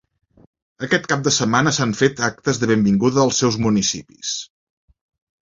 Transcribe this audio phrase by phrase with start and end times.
[0.87, 4.35] Aquest cap de setmana s’han fet actes de benvinguda als seus municipis.